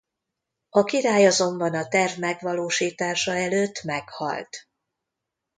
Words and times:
A 0.69 0.83
király 0.83 1.25
azonban 1.25 1.73
a 1.73 1.87
terv 1.87 2.19
megvalósítása 2.19 3.31
előtt 3.35 3.83
meghalt. 3.83 4.67